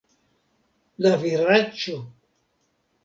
la 1.05 1.11
viraĉo! 1.25 2.01